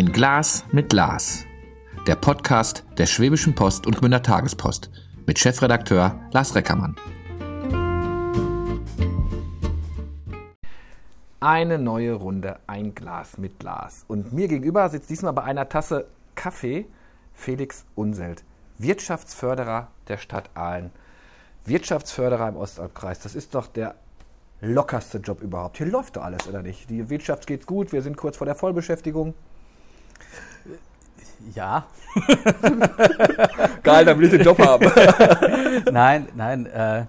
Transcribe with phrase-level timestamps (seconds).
[0.00, 1.44] Ein Glas mit Glas.
[2.06, 4.90] Der Podcast der Schwäbischen Post und Gmünder Tagespost
[5.26, 6.96] mit Chefredakteur Lars Reckermann.
[11.40, 14.06] Eine neue Runde, ein Glas mit Glas.
[14.08, 16.86] Und mir gegenüber sitzt diesmal bei einer Tasse Kaffee
[17.34, 18.42] Felix Unselt,
[18.78, 20.92] Wirtschaftsförderer der Stadt Aalen.
[21.66, 23.96] Wirtschaftsförderer im Ostalbkreis, das ist doch der
[24.62, 25.76] lockerste Job überhaupt.
[25.76, 26.88] Hier läuft doch alles, oder nicht?
[26.88, 29.34] Die Wirtschaft geht gut, wir sind kurz vor der Vollbeschäftigung.
[31.54, 31.86] Ja.
[33.82, 34.90] Geil, dann will ich den Job haben.
[35.92, 36.66] nein, nein.
[36.66, 37.06] Äh,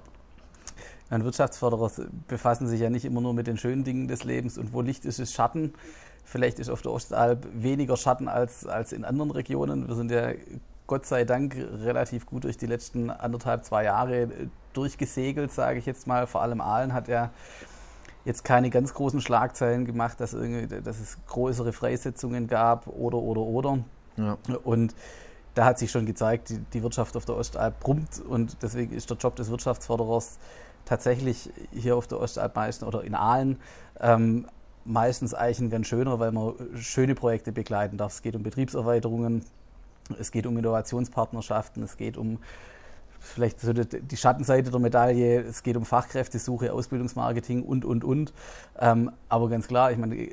[1.09, 1.91] Wirtschaftsförderer
[2.27, 5.05] befassen sich ja nicht immer nur mit den schönen Dingen des Lebens und wo Licht
[5.05, 5.73] ist, ist Schatten.
[6.23, 9.87] Vielleicht ist auf der Ostalb weniger Schatten als, als in anderen Regionen.
[9.87, 10.31] Wir sind ja
[10.87, 14.29] Gott sei Dank relativ gut durch die letzten anderthalb, zwei Jahre
[14.73, 16.27] durchgesegelt, sage ich jetzt mal.
[16.27, 17.31] Vor allem Aalen hat ja
[18.25, 23.41] jetzt keine ganz großen Schlagzeilen gemacht, dass, irgendwie, dass es größere Freisetzungen gab oder, oder,
[23.41, 23.79] oder.
[24.25, 24.37] Ja.
[24.63, 24.95] Und
[25.53, 29.09] da hat sich schon gezeigt, die, die Wirtschaft auf der Ostalb brummt und deswegen ist
[29.09, 30.39] der Job des Wirtschaftsförderers
[30.85, 33.59] tatsächlich hier auf der Ostalb meistens oder in Aalen
[33.99, 34.47] ähm,
[34.85, 38.13] meistens eigentlich ein ganz schöner, weil man schöne Projekte begleiten darf.
[38.13, 39.43] Es geht um Betriebserweiterungen,
[40.17, 42.39] es geht um Innovationspartnerschaften, es geht um
[43.19, 48.33] vielleicht so die Schattenseite der Medaille, es geht um Fachkräftesuche, Ausbildungsmarketing und, und, und.
[48.79, 50.29] Ähm, aber ganz klar, ich meine,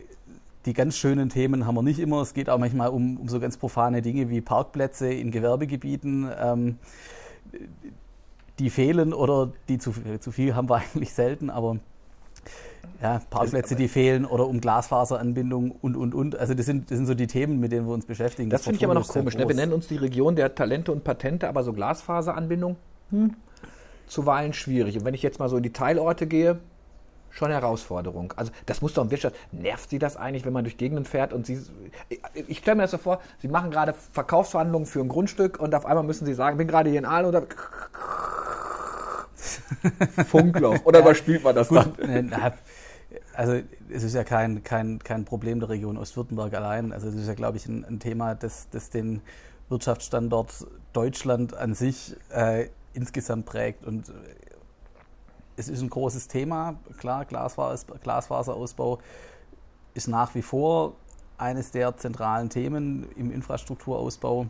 [0.66, 2.20] die ganz schönen Themen haben wir nicht immer.
[2.20, 6.30] Es geht auch manchmal um, um so ganz profane Dinge wie Parkplätze in Gewerbegebieten.
[6.38, 6.78] Ähm,
[8.58, 11.78] die fehlen oder die zu, zu viel haben wir eigentlich selten, aber
[13.00, 16.36] ja, Parkplätze, die fehlen oder um Glasfaseranbindung und, und, und.
[16.36, 18.50] Also das sind, das sind so die Themen, mit denen wir uns beschäftigen.
[18.50, 19.36] Das, das finde ich aber noch komisch.
[19.36, 19.46] Ne?
[19.46, 22.76] Wir nennen uns die Region der Talente und Patente, aber so Glasfaseranbindung,
[23.10, 23.34] hm,
[24.08, 24.98] zuweilen schwierig.
[24.98, 26.58] Und wenn ich jetzt mal so in die Teilorte gehe,
[27.38, 28.34] schon Herausforderung.
[28.36, 29.36] Also das muss doch im Wirtschaft.
[29.52, 31.60] Nervt Sie das eigentlich, wenn man durch Gegenden fährt und Sie.
[32.34, 35.86] Ich stelle mir das so vor, Sie machen gerade Verkaufsverhandlungen für ein Grundstück und auf
[35.86, 37.44] einmal müssen Sie sagen, ich bin gerade hier in Aalen oder
[40.26, 40.84] Funkloch.
[40.84, 41.94] Oder überspielt man das dann?
[43.34, 46.92] Also es ist ja kein, kein, kein Problem der Region Ostwürttemberg allein.
[46.92, 49.22] Also es ist ja, glaube ich, ein, ein Thema, das, das den
[49.68, 53.86] Wirtschaftsstandort Deutschland an sich äh, insgesamt prägt.
[53.86, 54.12] Und
[55.58, 56.76] es ist ein großes Thema.
[56.98, 58.98] Klar, Glasfaserausbau
[59.94, 60.94] ist nach wie vor
[61.36, 64.46] eines der zentralen Themen im Infrastrukturausbau.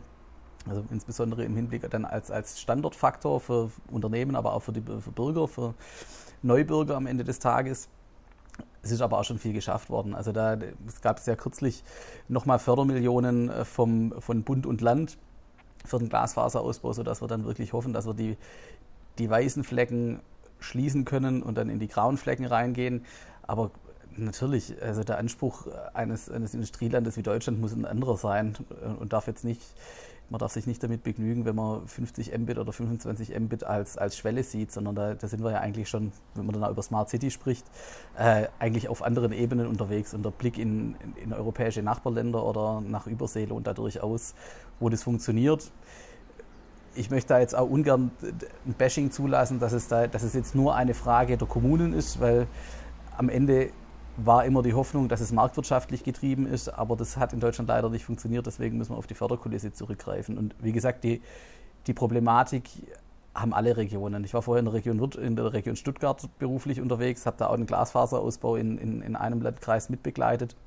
[0.67, 5.11] Also insbesondere im Hinblick dann als, als Standortfaktor für Unternehmen, aber auch für die für
[5.11, 5.73] Bürger, für
[6.43, 7.89] Neubürger am Ende des Tages.
[8.81, 10.13] Es ist aber auch schon viel geschafft worden.
[10.13, 11.83] Also da es gab es ja kürzlich
[12.27, 15.17] nochmal Fördermillionen äh, vom, von Bund und Land
[15.85, 18.37] für den Glasfaserausbau, sodass wir dann wirklich hoffen, dass wir die,
[19.17, 20.19] die weißen Flecken
[20.59, 23.05] schließen können und dann in die grauen Flecken reingehen.
[23.43, 23.71] Aber
[24.15, 28.55] natürlich, also der Anspruch eines, eines Industrielandes wie Deutschland muss ein anderer sein
[28.99, 29.61] und darf jetzt nicht
[30.29, 34.17] man darf sich nicht damit begnügen, wenn man 50 Mbit oder 25 Mbit als, als
[34.17, 36.83] Schwelle sieht, sondern da, da sind wir ja eigentlich schon, wenn man dann auch über
[36.83, 37.65] Smart City spricht,
[38.17, 40.13] äh, eigentlich auf anderen Ebenen unterwegs.
[40.13, 44.35] Und der Blick in, in, in europäische Nachbarländer oder nach Übersee lohnt da durchaus,
[44.79, 45.71] wo das funktioniert
[46.99, 50.53] ich möchte da jetzt auch ungern ein Bashing zulassen, dass es, da, dass es jetzt
[50.53, 52.45] nur eine Frage der Kommunen ist, weil
[53.17, 53.69] am Ende
[54.17, 57.89] war immer die Hoffnung, dass es marktwirtschaftlich getrieben ist, aber das hat in Deutschland leider
[57.89, 60.37] nicht funktioniert, deswegen müssen wir auf die Förderkulisse zurückgreifen.
[60.37, 61.21] Und wie gesagt, die,
[61.87, 62.69] die Problematik
[63.33, 64.25] haben alle Regionen.
[64.25, 67.53] Ich war vorher in der Region, in der Region Stuttgart beruflich unterwegs, habe da auch
[67.53, 70.57] einen Glasfaserausbau in, in, in einem Landkreis mitbegleitet.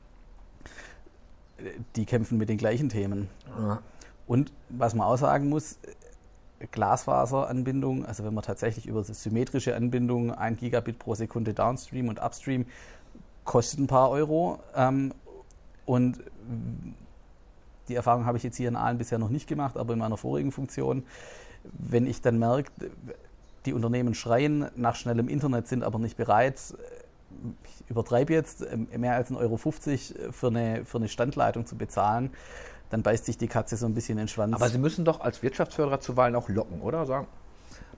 [1.97, 3.29] Die kämpfen mit den gleichen Themen.
[3.59, 3.83] Ja.
[4.27, 5.79] Und was man auch sagen muss,
[6.71, 12.67] Glasfaseranbindung, also wenn man tatsächlich über symmetrische Anbindung, ein Gigabit pro Sekunde Downstream und Upstream,
[13.45, 14.61] kostet ein paar Euro.
[14.75, 15.13] Ähm,
[15.85, 16.21] und
[17.89, 20.17] die Erfahrung habe ich jetzt hier in Aalen bisher noch nicht gemacht, aber in meiner
[20.17, 21.05] vorigen Funktion,
[21.65, 22.71] wenn ich dann merke,
[23.67, 26.61] die Unternehmen schreien nach schnellem Internet, sind aber nicht bereit,
[27.65, 28.65] ich übertreibe jetzt,
[28.97, 32.31] mehr als 1,50 Euro für eine, für eine Standleitung zu bezahlen,
[32.93, 34.55] dann beißt sich die Katze so ein bisschen in den Schwanz.
[34.55, 37.07] Aber Sie müssen doch als Wirtschaftsförderer zuweilen auch locken, oder?
[37.07, 37.27] Sagen,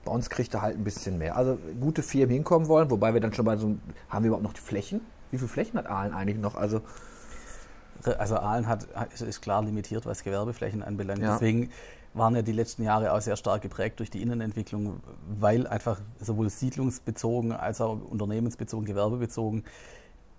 [0.05, 1.35] bei uns kriegt er halt ein bisschen mehr.
[1.35, 3.75] Also gute Firmen hinkommen wollen, wobei wir dann schon bei so
[4.07, 5.01] haben wir überhaupt noch die Flächen?
[5.31, 6.55] Wie viele Flächen hat Aalen eigentlich noch?
[6.55, 6.79] Also,
[8.17, 8.87] also Aalen hat,
[9.19, 11.21] ist klar limitiert, was Gewerbeflächen anbelangt.
[11.21, 11.33] Ja.
[11.33, 11.71] Deswegen
[12.13, 16.49] waren ja die letzten Jahre auch sehr stark geprägt durch die Innenentwicklung, weil einfach sowohl
[16.49, 19.65] siedlungsbezogen als auch unternehmensbezogen, gewerbebezogen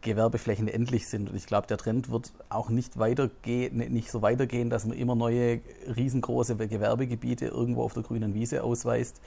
[0.07, 1.29] Gewerbeflächen endlich sind.
[1.29, 5.15] Und ich glaube, der Trend wird auch nicht, weitergehen, nicht so weitergehen, dass man immer
[5.15, 5.61] neue
[5.95, 9.21] riesengroße Gewerbegebiete irgendwo auf der grünen Wiese ausweist,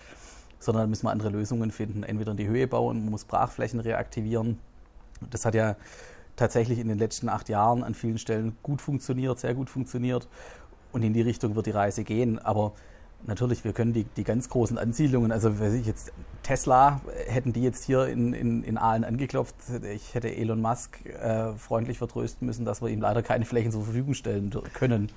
[0.59, 2.03] sondern da müssen wir andere Lösungen finden.
[2.03, 4.57] Entweder in die Höhe bauen, man muss Brachflächen reaktivieren.
[5.29, 5.75] Das hat ja
[6.35, 10.27] tatsächlich in den letzten acht Jahren an vielen Stellen gut funktioniert, sehr gut funktioniert.
[10.91, 12.39] Und in die Richtung wird die Reise gehen.
[12.39, 12.73] Aber
[13.25, 16.11] natürlich, wir können die, die ganz großen Ansiedlungen, also weiß ich jetzt,
[16.43, 19.55] Tesla, hätten die jetzt hier in, in, in Aalen angeklopft,
[19.93, 23.83] ich hätte Elon Musk äh, freundlich vertrösten müssen, dass wir ihm leider keine Flächen zur
[23.83, 25.11] Verfügung stellen können.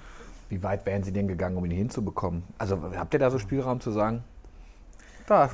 [0.48, 2.42] Wie weit wären Sie denn gegangen, um ihn hinzubekommen?
[2.58, 4.22] Also habt ihr da so Spielraum zu sagen?
[5.26, 5.50] Da.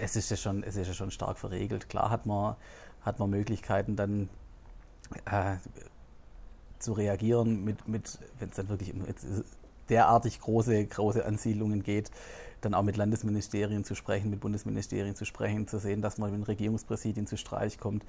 [0.00, 1.88] Es ist ja schon, es ist ja schon stark verregelt.
[1.88, 2.56] Klar hat man,
[3.02, 4.28] hat man Möglichkeiten dann
[5.24, 5.56] äh,
[6.78, 8.92] zu reagieren, mit, mit wenn es dann wirklich
[9.90, 12.10] derartig große, große Ansiedlungen geht,
[12.60, 16.48] dann auch mit Landesministerien zu sprechen, mit Bundesministerien zu sprechen, zu sehen, dass man mit
[16.48, 18.04] Regierungspräsidien zu Streich kommt.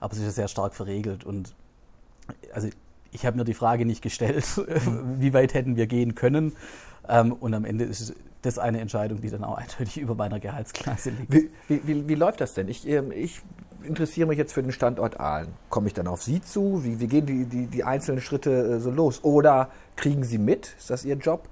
[0.00, 1.24] Aber es ist ja sehr stark verregelt.
[1.24, 1.54] Und
[2.52, 2.68] also
[3.12, 4.44] ich habe mir die Frage nicht gestellt,
[5.18, 6.52] wie weit hätten wir gehen können.
[7.08, 11.10] Ähm, und am Ende ist das eine Entscheidung, die dann auch eindeutig über meiner Gehaltsklasse
[11.10, 11.32] liegt.
[11.32, 12.68] Wie, wie, wie, wie läuft das denn?
[12.68, 13.40] Ich, ähm, ich
[13.82, 15.48] interessiere mich jetzt für den Standort Aalen.
[15.70, 16.84] Komme ich dann auf Sie zu?
[16.84, 19.24] Wie, wie gehen die, die, die einzelnen Schritte äh, so los?
[19.24, 20.74] Oder kriegen Sie mit?
[20.78, 21.48] Ist das Ihr Job?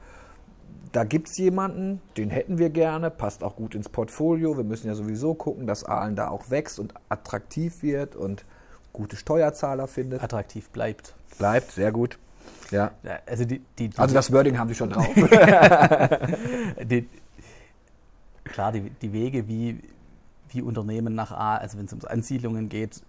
[0.93, 4.57] Da gibt es jemanden, den hätten wir gerne, passt auch gut ins Portfolio.
[4.57, 8.45] Wir müssen ja sowieso gucken, dass Aalen da auch wächst und attraktiv wird und
[8.93, 10.21] gute Steuerzahler findet.
[10.23, 11.15] Attraktiv bleibt.
[11.39, 12.19] Bleibt, sehr gut.
[12.71, 12.93] Ja.
[13.27, 15.09] Also, die, die, die, also das Wording haben Sie schon drauf.
[18.45, 19.81] klar, die, die Wege, wie,
[20.51, 23.03] wie Unternehmen nach A, also wenn es um Ansiedlungen geht,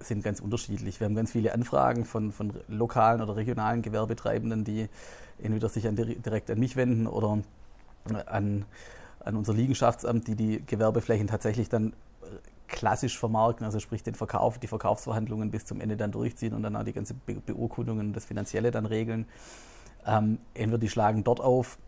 [0.00, 1.00] sind ganz unterschiedlich.
[1.00, 4.88] Wir haben ganz viele Anfragen von, von lokalen oder regionalen Gewerbetreibenden, die
[5.42, 7.38] entweder sich an, direkt an mich wenden oder
[8.26, 8.64] an,
[9.20, 11.92] an unser Liegenschaftsamt, die die Gewerbeflächen tatsächlich dann
[12.68, 16.76] klassisch vermarkten, also sprich den Verkauf, die Verkaufsverhandlungen bis zum Ende dann durchziehen und dann
[16.76, 19.26] auch die ganze Be Beurkundungen und das Finanzielle dann regeln.
[20.06, 21.78] Ähm, entweder die schlagen dort auf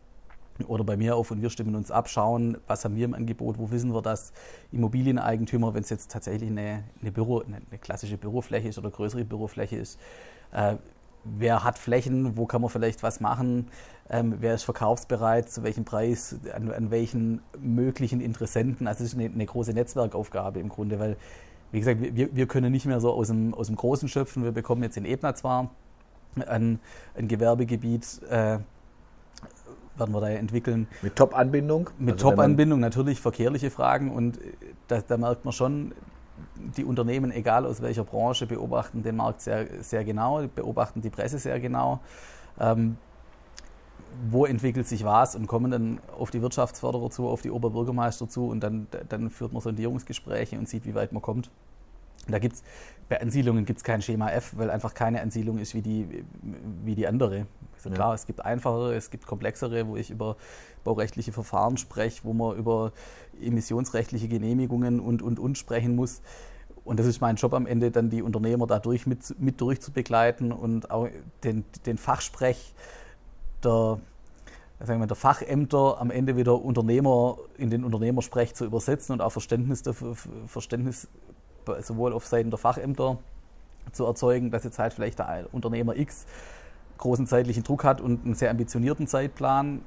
[0.66, 3.58] oder bei mir auf und wir stimmen uns ab, schauen, was haben wir im Angebot,
[3.58, 4.32] wo wissen wir, dass
[4.72, 9.24] Immobilieneigentümer, wenn es jetzt tatsächlich eine, eine, Büro, eine, eine, klassische Bürofläche ist oder größere
[9.24, 10.00] Bürofläche ist,
[10.52, 10.76] äh,
[11.36, 13.69] wer hat Flächen, wo kann man vielleicht was machen,
[14.10, 18.86] ähm, wer ist verkaufsbereit, zu welchem Preis, an, an welchen möglichen Interessenten.
[18.86, 21.16] Also es ist eine, eine, große Netzwerkaufgabe im Grunde, weil,
[21.72, 24.44] wie gesagt, wir, wir können nicht mehr so aus dem, aus dem Großen schöpfen.
[24.44, 25.70] Wir bekommen jetzt in Ebna zwar
[26.46, 26.80] ein,
[27.16, 28.58] ein Gewerbegebiet, äh,
[29.98, 30.86] werden wir da entwickeln.
[31.02, 31.90] Mit Top-Anbindung?
[31.98, 34.38] Mit also Top-Anbindung, natürlich verkehrliche Fragen und
[34.86, 35.92] da, da, merkt man schon,
[36.76, 41.38] die Unternehmen, egal aus welcher Branche, beobachten den Markt sehr, sehr genau, beobachten die Presse
[41.38, 42.00] sehr genau.
[42.61, 42.96] Ähm,
[44.31, 48.49] wo entwickelt sich was und kommen dann auf die Wirtschaftsförderer zu, auf die Oberbürgermeister zu
[48.49, 51.50] und dann, dann führt man Sondierungsgespräche und sieht, wie weit man kommt.
[52.26, 52.62] Da gibt's,
[53.08, 56.25] bei Ansiedlungen gibt es kein Schema F, weil einfach keine Ansiedlung ist wie die,
[56.84, 57.46] wie die andere.
[57.75, 58.14] Also klar, ja.
[58.14, 60.37] es gibt einfachere, es gibt komplexere, wo ich über
[60.84, 62.93] baurechtliche Verfahren spreche, wo man über
[63.43, 66.20] emissionsrechtliche Genehmigungen und, und, und sprechen muss.
[66.85, 70.90] Und das ist mein Job am Ende, dann die Unternehmer dadurch mit, mit durchzubegleiten und
[70.90, 71.08] auch
[71.44, 72.75] den, den Fachsprech
[73.62, 74.00] der,
[74.81, 79.32] sagen wir, der Fachämter am Ende wieder Unternehmer in den Unternehmersprech zu übersetzen und auch
[79.32, 80.14] Verständnis, dafür,
[80.46, 81.08] Verständnis
[81.81, 83.19] sowohl auf Seiten der Fachämter
[83.93, 86.26] zu erzeugen, dass jetzt halt vielleicht der Unternehmer X
[86.99, 89.82] großen zeitlichen Druck hat und einen sehr ambitionierten Zeitplan.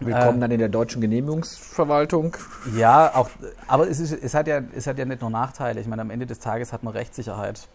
[0.00, 2.36] Willkommen äh, dann in der deutschen Genehmigungsverwaltung.
[2.76, 3.30] Ja, auch,
[3.66, 5.80] aber es, ist, es, hat ja, es hat ja nicht nur Nachteile.
[5.80, 7.66] Ich meine, am Ende des Tages hat man Rechtssicherheit.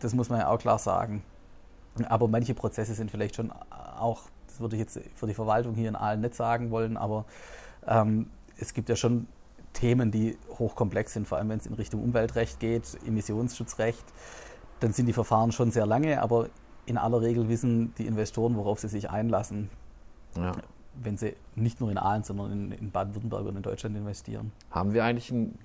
[0.00, 1.22] Das muss man ja auch klar sagen.
[2.08, 3.52] Aber manche Prozesse sind vielleicht schon
[3.98, 7.24] auch, das würde ich jetzt für die Verwaltung hier in Aalen nicht sagen wollen, aber
[7.86, 9.26] ähm, es gibt ja schon
[9.72, 14.04] Themen, die hochkomplex sind, vor allem wenn es in Richtung Umweltrecht geht, Emissionsschutzrecht,
[14.80, 16.48] dann sind die Verfahren schon sehr lange, aber
[16.86, 19.70] in aller Regel wissen die Investoren, worauf sie sich einlassen,
[20.36, 20.52] ja.
[21.02, 24.52] Wenn sie nicht nur in Aalen, sondern in, in Baden-Württemberg und in Deutschland investieren.
[24.70, 25.58] Haben wir eigentlich ein,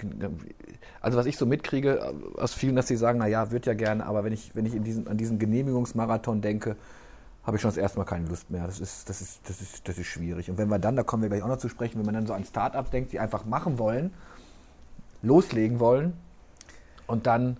[1.01, 4.23] also was ich so mitkriege aus vielen, dass sie sagen, naja, wird ja gerne, aber
[4.23, 6.75] wenn ich, wenn ich in diesen, an diesen Genehmigungsmarathon denke,
[7.43, 8.65] habe ich schon das erste Mal keine Lust mehr.
[8.65, 10.49] Das ist, das, ist, das, ist, das ist schwierig.
[10.49, 12.25] Und wenn wir dann, da kommen wir gleich auch noch zu sprechen, wenn man dann
[12.25, 14.13] so an Startups denkt, die einfach machen wollen,
[15.21, 16.13] loslegen wollen
[17.05, 17.57] und dann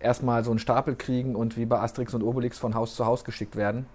[0.00, 3.24] erstmal so einen Stapel kriegen und wie bei Asterix und Obelix von Haus zu Haus
[3.24, 3.86] geschickt werden.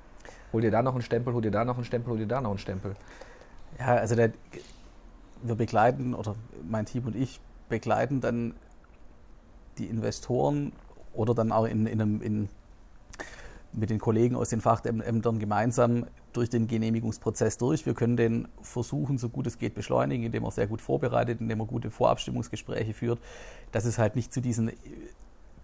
[0.53, 2.41] Hol dir da noch einen Stempel, hol dir da noch einen Stempel, hol dir da
[2.41, 2.95] noch einen Stempel.
[3.79, 4.31] Ja, also der,
[5.43, 6.35] wir begleiten, oder
[6.67, 7.39] mein Team und ich
[7.69, 8.53] begleiten dann
[9.77, 10.71] die Investoren
[11.13, 12.49] oder dann auch in, in einem, in
[13.73, 17.85] mit den Kollegen aus den Fachämtern gemeinsam durch den Genehmigungsprozess durch.
[17.85, 21.59] Wir können den versuchen, so gut es geht, beschleunigen, indem er sehr gut vorbereitet, indem
[21.59, 23.19] er gute Vorabstimmungsgespräche führt,
[23.71, 24.71] dass es halt nicht zu diesen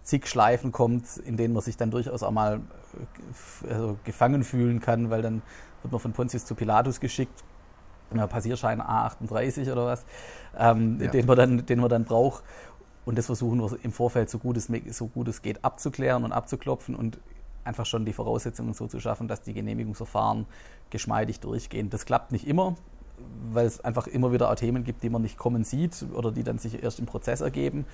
[0.03, 2.61] zig Schleifen kommt, in denen man sich dann durchaus auch mal
[3.69, 5.41] also gefangen fühlen kann, weil dann
[5.81, 7.43] wird man von Pontius zu Pilatus geschickt,
[8.29, 10.05] Passierschein A38 oder was,
[10.57, 11.09] ähm, ja.
[11.09, 12.43] den, man dann, den man dann braucht
[13.05, 16.31] Und das versuchen wir im Vorfeld so gut, es, so gut es geht abzuklären und
[16.31, 17.17] abzuklopfen und
[17.63, 20.45] einfach schon die Voraussetzungen so zu schaffen, dass die Genehmigungsverfahren
[20.89, 21.89] geschmeidig durchgehen.
[21.89, 22.75] Das klappt nicht immer,
[23.51, 26.43] weil es einfach immer wieder auch Themen gibt, die man nicht kommen sieht oder die
[26.43, 27.85] dann sich erst im Prozess ergeben.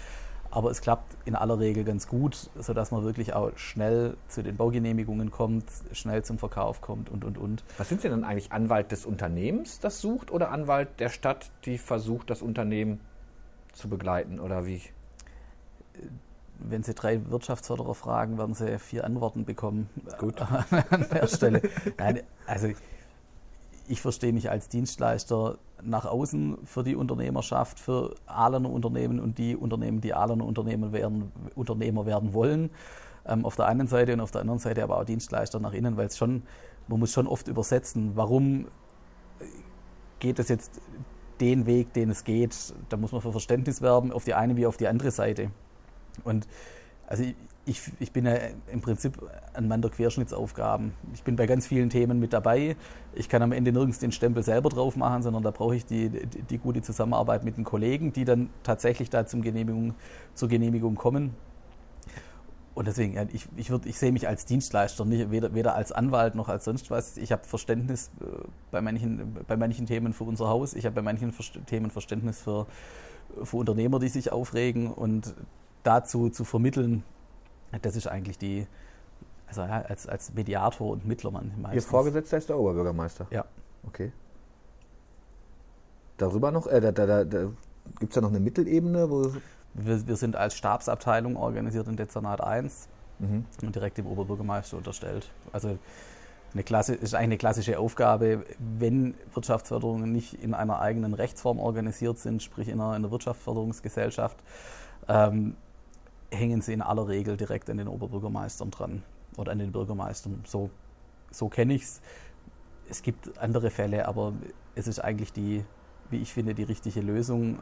[0.51, 4.58] Aber es klappt in aller Regel ganz gut, sodass man wirklich auch schnell zu den
[4.58, 7.63] Baugenehmigungen kommt, schnell zum Verkauf kommt und, und, und.
[7.77, 11.77] Was sind Sie denn eigentlich, Anwalt des Unternehmens, das sucht, oder Anwalt der Stadt, die
[11.77, 13.00] versucht, das Unternehmen
[13.74, 14.82] zu begleiten, oder wie?
[16.58, 19.89] Wenn Sie drei Wirtschaftsförderer fragen, werden Sie vier Antworten bekommen.
[20.18, 20.41] Gut.
[20.89, 21.62] An der Stelle.
[21.98, 22.70] Nein, also
[23.88, 29.55] ich verstehe mich als Dienstleister nach außen für die Unternehmerschaft, für Ahlener Unternehmen und die
[29.55, 32.69] Unternehmen, die Ahlener Unternehmen werden, Unternehmer werden wollen.
[33.25, 35.98] Ähm, auf der einen Seite und auf der anderen Seite aber auch Dienstleister nach innen,
[35.98, 36.43] weil es schon,
[36.88, 38.67] man muss schon oft übersetzen, warum
[40.19, 40.81] geht es jetzt
[41.39, 42.55] den Weg, den es geht.
[42.89, 45.51] Da muss man für Verständnis werben, auf die eine wie auf die andere Seite.
[46.24, 46.48] Und
[47.07, 47.36] also ich,
[47.69, 48.35] ich, ich, bin ja
[48.71, 49.13] im Prinzip
[49.53, 50.93] ein Mann der Querschnittsaufgaben.
[51.13, 52.75] Ich bin bei ganz vielen Themen mit dabei.
[53.13, 56.09] Ich kann am Ende nirgends den Stempel selber drauf machen, sondern da brauche ich die,
[56.09, 59.93] die, die gute Zusammenarbeit mit den Kollegen, die dann tatsächlich da zum Genehmigung,
[60.33, 61.35] zur Genehmigung kommen.
[62.73, 66.33] Und deswegen, ich, ich, würd, ich sehe mich als Dienstleister, nicht, weder, weder als Anwalt
[66.35, 67.17] noch als sonst was.
[67.17, 68.25] Ich habe Verständnis äh,
[68.71, 70.73] bei manchen, bei manchen Themen für unser Haus.
[70.73, 71.33] Ich habe bei manchen
[71.65, 72.67] Themen Verständnis für,
[73.43, 74.88] für Unternehmer, die sich aufregen.
[74.88, 75.35] Und
[75.83, 77.03] dazu zu vermitteln,
[77.81, 78.67] das ist eigentlich die,
[79.47, 81.51] also ja, als, als Mediator und Mittlermann.
[81.57, 81.83] Meistens.
[81.83, 83.27] Ihr Vorgesetzter ist der Oberbürgermeister?
[83.31, 83.45] Ja.
[83.88, 84.11] Okay.
[86.17, 87.43] Darüber noch, äh, da, da, da,
[87.99, 89.09] gibt es da noch eine Mittelebene?
[89.09, 89.31] Wo
[89.73, 93.45] wir, wir, sind als Stabsabteilung organisiert in Dezernat 1 mhm.
[93.61, 95.29] und direkt dem Oberbürgermeister unterstellt.
[95.51, 95.77] Also
[96.53, 102.17] eine Klasse, ist eigentlich eine klassische Aufgabe, wenn Wirtschaftsförderungen nicht in einer eigenen Rechtsform organisiert
[102.17, 104.38] sind, sprich in einer, in einer Wirtschaftsförderungsgesellschaft,
[105.07, 105.55] ähm,
[106.31, 109.03] hängen sie in aller Regel direkt an den Oberbürgermeistern dran
[109.38, 110.43] oder an den Bürgermeistern.
[110.45, 110.69] So,
[111.31, 112.01] so kenne ich es.
[112.89, 114.33] Es gibt andere Fälle, aber
[114.75, 115.63] es ist eigentlich die,
[116.09, 117.59] wie ich finde, die richtige Lösung,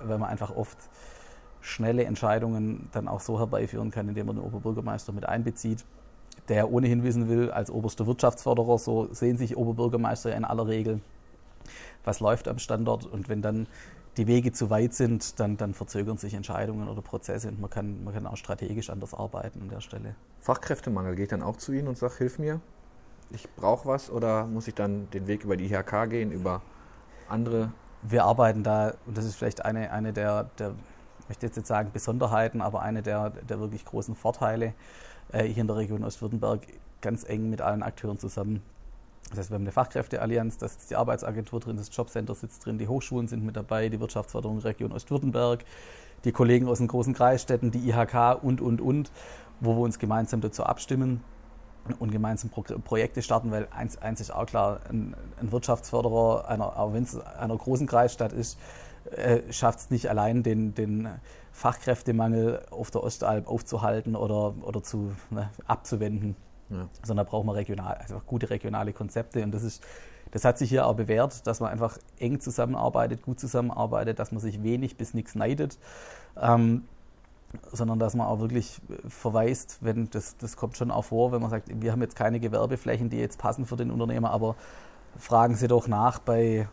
[0.00, 0.78] weil man einfach oft
[1.60, 5.84] schnelle Entscheidungen dann auch so herbeiführen kann, indem man den Oberbürgermeister mit einbezieht,
[6.48, 11.00] der ohnehin wissen will, als oberster Wirtschaftsförderer, so sehen sich Oberbürgermeister in aller Regel,
[12.04, 13.66] was läuft am Standort und wenn dann
[14.18, 18.04] die Wege zu weit sind, dann, dann verzögern sich Entscheidungen oder Prozesse und man kann,
[18.04, 20.16] man kann auch strategisch anders arbeiten an der Stelle.
[20.40, 22.60] Fachkräftemangel, gehe ich dann auch zu Ihnen und sage, hilf mir,
[23.30, 26.62] ich brauche was oder muss ich dann den Weg über die IHK gehen, über
[27.28, 27.72] andere?
[28.02, 30.74] Wir arbeiten da, und das ist vielleicht eine, eine der, der
[31.20, 34.72] ich möchte jetzt sagen Besonderheiten, aber eine der, der wirklich großen Vorteile
[35.30, 36.60] äh, hier in der Region Ostwürttemberg,
[37.02, 38.62] ganz eng mit allen Akteuren zusammen
[39.30, 42.78] das heißt, wir haben eine Fachkräfteallianz, da ist die Arbeitsagentur drin, das Jobcenter sitzt drin,
[42.78, 45.64] die Hochschulen sind mit dabei, die Wirtschaftsförderung Region Ostwürttemberg,
[46.24, 49.10] die Kollegen aus den großen Kreisstädten, die IHK und, und, und,
[49.60, 51.22] wo wir uns gemeinsam dazu abstimmen
[51.98, 56.78] und gemeinsam Pro Projekte starten, weil eins, eins ist auch klar, ein, ein Wirtschaftsförderer, einer,
[56.78, 58.58] auch wenn es einer großen Kreisstadt ist,
[59.10, 61.08] äh, schafft es nicht allein, den, den
[61.52, 66.36] Fachkräftemangel auf der Ostalb aufzuhalten oder, oder zu, ne, abzuwenden.
[66.70, 66.88] Ja.
[67.02, 69.42] Sondern da braucht man regional, also gute regionale Konzepte.
[69.42, 69.82] Und das ist,
[70.30, 74.40] das hat sich hier auch bewährt, dass man einfach eng zusammenarbeitet, gut zusammenarbeitet, dass man
[74.40, 75.78] sich wenig bis nichts neidet.
[76.40, 76.84] Ähm,
[77.72, 81.50] sondern dass man auch wirklich verweist, wenn das, das kommt schon auch vor, wenn man
[81.50, 84.54] sagt, wir haben jetzt keine Gewerbeflächen, die jetzt passen für den Unternehmer, aber
[85.16, 86.68] fragen Sie doch nach bei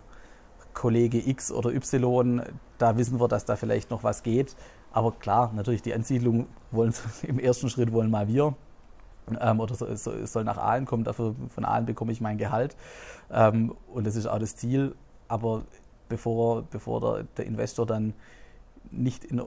[0.74, 2.44] Kollege X oder Y,
[2.78, 4.56] da wissen wir, dass da vielleicht noch was geht.
[4.92, 8.56] Aber klar, natürlich die Ansiedlung wollen im ersten Schritt wollen mal wir
[9.40, 12.76] ähm, oder so, so, soll nach Aalen kommen, dafür von Aalen bekomme ich mein Gehalt.
[13.32, 14.96] Ähm, und das ist auch das Ziel.
[15.28, 15.64] Aber
[16.10, 18.14] bevor, bevor der, der Investor dann
[18.92, 19.42] nicht, in,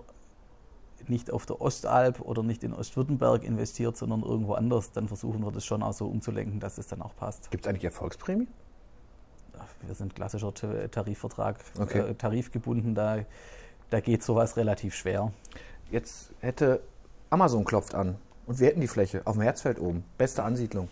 [1.07, 5.53] nicht auf der Ostalb oder nicht in Ostwürttemberg investiert, sondern irgendwo anders, dann versuchen wir
[5.53, 7.51] das schon auch so umzulenken, dass es dann auch passt.
[7.51, 8.49] Gibt es eigentlich Erfolgsprämie?
[9.83, 12.01] Wir sind klassischer Tarifvertrag, okay.
[12.01, 13.19] äh, tarifgebunden, da,
[13.91, 15.33] da geht sowas relativ schwer.
[15.91, 16.81] Jetzt hätte
[17.31, 18.17] Amazon klopft an
[18.49, 20.05] und wir hätten die Fläche auf dem Herzfeld oben.
[20.17, 20.89] Beste Ansiedlung.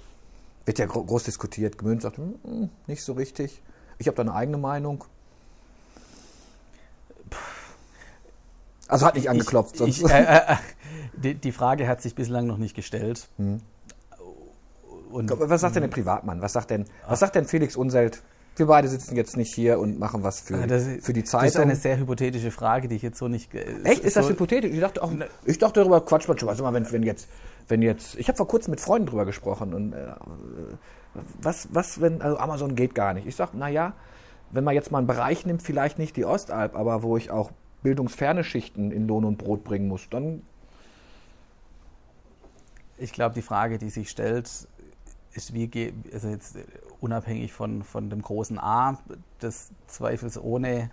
[0.67, 1.79] Wird ja groß diskutiert.
[1.79, 3.63] Gemünd sagt, hm, nicht so richtig.
[3.99, 5.05] Ich habe da eine eigene Meinung.
[8.89, 9.81] Also hat nicht angeklopft.
[9.81, 10.57] Ich, ich, äh, äh, äh,
[11.17, 13.27] die, die, Frage hat sich bislang noch nicht gestellt.
[13.39, 13.63] Hm.
[15.11, 16.43] Und, was sagt denn der Privatmann?
[16.43, 18.23] Was sagt denn, was sagt denn Felix Unselt?
[18.57, 21.47] Wir beide sitzen jetzt nicht hier und machen was für, ah, das, für die Zeitung.
[21.47, 23.55] Das ist eine sehr hypothetische Frage, die ich jetzt so nicht.
[23.55, 24.03] Echt?
[24.03, 24.73] Ist so das hypothetisch?
[24.73, 25.13] Ich dachte auch,
[25.45, 26.43] ich dachte darüber Quatsch, Quatsch.
[26.45, 27.29] Also mal, wenn, wenn jetzt,
[27.69, 30.07] wenn jetzt, ich habe vor kurzem mit Freunden drüber gesprochen und äh,
[31.41, 33.27] was, was, wenn, also Amazon geht gar nicht.
[33.27, 33.95] Ich sage, naja,
[34.51, 37.51] wenn man jetzt mal einen Bereich nimmt, vielleicht nicht die Ostalb, aber wo ich auch
[37.83, 40.43] bildungsferne Schichten in Lohn und Brot bringen muss, dann.
[42.99, 44.49] Ich glaube, die Frage, die sich stellt,
[45.37, 46.57] ist, wie also jetzt
[47.01, 48.99] unabhängig von, von dem großen A,
[49.41, 50.91] das zweifelsohne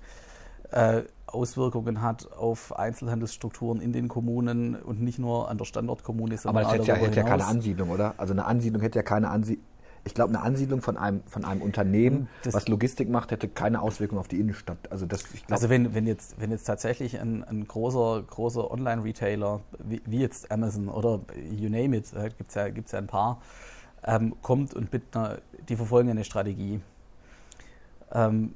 [0.71, 6.61] äh, Auswirkungen hat auf Einzelhandelsstrukturen in den Kommunen und nicht nur an der Standortkommune, Aber
[6.61, 8.13] das hätte ja, hätte ja keine Ansiedlung, oder?
[8.17, 9.65] Also eine Ansiedlung hätte ja keine Ansiedlung.
[10.05, 13.81] Ich glaube, eine Ansiedlung von einem, von einem Unternehmen, das was Logistik macht, hätte keine
[13.81, 14.91] Auswirkung auf die Innenstadt.
[14.91, 19.61] Also, das, glaub, also wenn, wenn, jetzt, wenn jetzt tatsächlich ein, ein großer, großer Online-Retailer,
[19.79, 23.07] wie, wie, jetzt Amazon oder you name it, äh, gibt es ja, gibt's ja ein
[23.07, 23.41] paar,
[24.05, 26.81] ähm, kommt und mit einer, die verfolgen eine Strategie.
[28.11, 28.53] Ähm,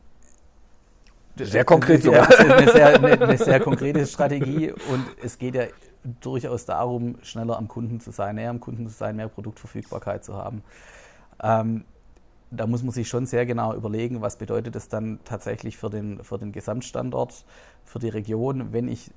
[1.36, 2.27] sehr konkret sogar.
[2.39, 5.66] Eine, sehr, eine, eine sehr konkrete Strategie und es geht ja
[6.22, 10.36] durchaus darum, schneller am Kunden zu sein, näher am Kunden zu sein, mehr Produktverfügbarkeit zu
[10.36, 10.63] haben.
[11.42, 11.86] Ähm,
[12.50, 16.24] da muss man sich schon sehr genau überlegen, was bedeutet das dann tatsächlich für den,
[16.24, 17.46] für den Gesamtstandort,
[17.84, 19.12] für die Region, wenn ich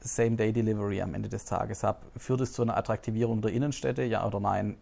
[0.00, 1.98] Same-Day-Delivery am Ende des Tages habe.
[2.16, 4.76] Führt es zu einer Attraktivierung der Innenstädte, ja oder nein?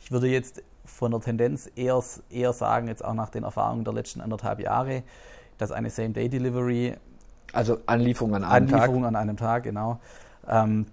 [0.00, 3.94] Ich würde jetzt von der Tendenz eher, eher sagen, jetzt auch nach den Erfahrungen der
[3.94, 5.02] letzten anderthalb Jahre,
[5.58, 6.94] dass eine Same-Day-Delivery.
[7.52, 8.82] Also Anlieferung an einem Anlieferung Tag.
[8.82, 10.00] Anlieferung an einem Tag, genau.
[10.48, 10.86] Ähm,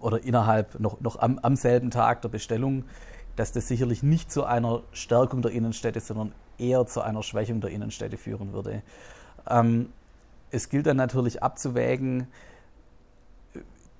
[0.00, 2.84] oder innerhalb noch, noch am, am selben Tag der Bestellung,
[3.36, 7.70] dass das sicherlich nicht zu einer Stärkung der Innenstädte, sondern eher zu einer Schwächung der
[7.70, 8.82] Innenstädte führen würde.
[9.48, 9.92] Ähm,
[10.50, 12.28] es gilt dann natürlich abzuwägen,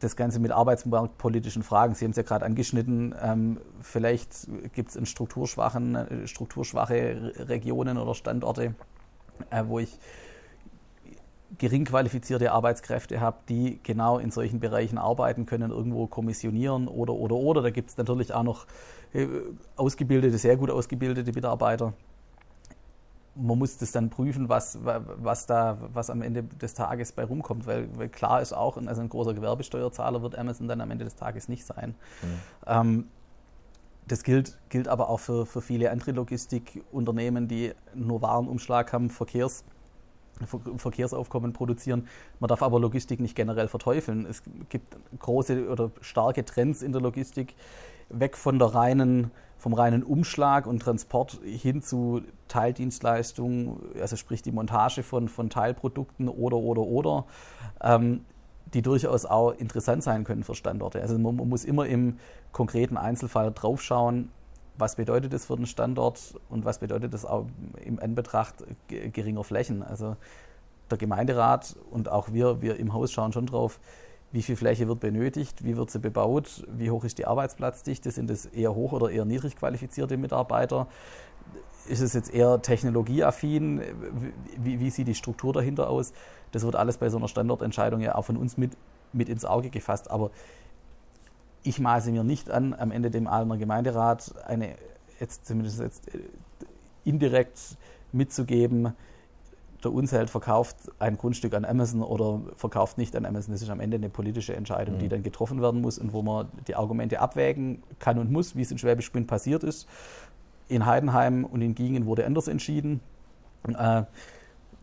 [0.04, 1.94] das Ganze mit arbeitsmarktpolitischen Fragen.
[1.94, 3.14] Sie haben es ja gerade angeschnitten.
[3.20, 8.74] Ähm, vielleicht gibt es in strukturschwachen, äh, strukturschwache Regionen oder Standorte,
[9.50, 9.98] äh, wo ich
[11.58, 17.36] gering qualifizierte Arbeitskräfte habe, die genau in solchen Bereichen arbeiten können, irgendwo kommissionieren oder, oder,
[17.36, 17.62] oder.
[17.62, 18.66] Da gibt es natürlich auch noch
[19.12, 19.26] äh,
[19.76, 21.92] ausgebildete, sehr gut ausgebildete Mitarbeiter.
[23.36, 27.66] Man muss das dann prüfen, was, was, da, was am Ende des Tages bei rumkommt,
[27.66, 31.16] weil, weil klar ist auch, also ein großer Gewerbesteuerzahler wird Amazon dann am Ende des
[31.16, 31.96] Tages nicht sein.
[32.22, 32.28] Mhm.
[32.66, 33.08] Ähm,
[34.06, 39.64] das gilt, gilt aber auch für, für viele andere Logistikunternehmen, die nur Warenumschlag haben, Verkehrs,
[40.76, 42.08] Verkehrsaufkommen produzieren.
[42.40, 44.26] Man darf aber Logistik nicht generell verteufeln.
[44.26, 47.54] Es gibt große oder starke Trends in der Logistik,
[48.08, 49.30] weg von der reinen,
[49.64, 56.28] vom reinen Umschlag und Transport hin zu Teildienstleistungen, also sprich die Montage von, von Teilprodukten
[56.28, 57.24] oder, oder, oder.
[57.80, 58.26] Ähm,
[58.74, 61.00] die durchaus auch interessant sein können für Standorte.
[61.00, 62.18] Also man, man muss immer im
[62.52, 64.28] konkreten Einzelfall draufschauen,
[64.76, 67.46] was bedeutet das für den Standort und was bedeutet das auch
[67.82, 68.56] im Anbetracht
[68.88, 69.82] geringer Flächen.
[69.82, 70.16] Also
[70.90, 73.80] der Gemeinderat und auch wir, wir im Haus schauen schon drauf,
[74.34, 78.28] wie viel Fläche wird benötigt, wie wird sie bebaut, wie hoch ist die Arbeitsplatzdichte, sind
[78.30, 80.88] es eher hoch oder eher niedrig qualifizierte Mitarbeiter,
[81.86, 83.80] ist es jetzt eher technologieaffin,
[84.58, 86.12] wie, wie sieht die Struktur dahinter aus.
[86.50, 88.76] Das wird alles bei so einer Standortentscheidung ja auch von uns mit,
[89.12, 90.10] mit ins Auge gefasst.
[90.10, 90.32] Aber
[91.62, 94.74] ich maße mir nicht an, am Ende dem Aalner Gemeinderat eine,
[95.20, 96.18] jetzt zumindest jetzt äh,
[97.04, 97.76] indirekt
[98.10, 98.94] mitzugeben,
[99.84, 103.52] der Unzelt verkauft ein Grundstück an Amazon oder verkauft nicht an Amazon.
[103.52, 104.98] Das ist am Ende eine politische Entscheidung, mhm.
[105.00, 108.62] die dann getroffen werden muss und wo man die Argumente abwägen kann und muss, wie
[108.62, 109.86] es in Schwäbisch Gmünd passiert ist.
[110.68, 113.00] In Heidenheim und in Gingen wurde anders entschieden.
[113.68, 114.02] Äh,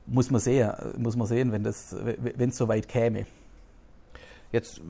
[0.06, 3.26] muss man sehen, muss man sehen wenn es so weit käme.
[4.52, 4.82] Jetzt,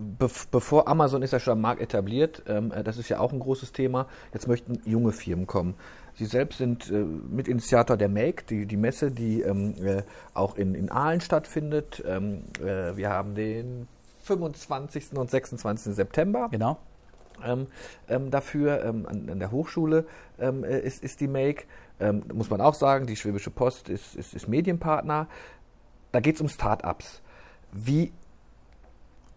[0.52, 3.40] bevor Amazon ist ja schon am Markt etabliert, ähm, äh, das ist ja auch ein
[3.40, 4.08] großes Thema.
[4.34, 5.76] Jetzt möchten junge Firmen kommen.
[6.16, 10.74] Sie selbst sind äh, Mitinitiator der Make, die, die Messe, die ähm, äh, auch in,
[10.74, 12.04] in Aalen stattfindet.
[12.08, 13.88] Ähm, äh, wir haben den
[14.24, 15.14] 25.
[15.14, 15.96] und 26.
[15.96, 16.50] September.
[16.52, 16.80] Genau.
[17.44, 17.68] Ähm,
[18.08, 20.06] ähm, dafür ähm, an, an, der Hochschule
[20.40, 21.64] äh, ist, ist die Make.
[22.34, 25.28] Muss man auch sagen, die Schwäbische Post ist, ist, ist Medienpartner.
[26.12, 27.22] Da geht es um Start-ups.
[27.72, 28.12] Wie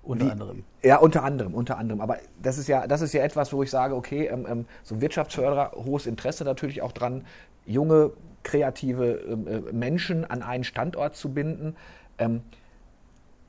[0.05, 0.65] unter wie, anderem.
[0.83, 2.01] Ja, unter anderem, unter anderem.
[2.01, 5.01] Aber das ist ja, das ist ja etwas, wo ich sage, okay, ähm, ähm, so
[5.01, 7.25] Wirtschaftsförderer, hohes Interesse natürlich auch dran,
[7.67, 8.13] junge,
[8.43, 11.77] kreative ähm, äh, Menschen an einen Standort zu binden.
[12.19, 12.43] Ähm,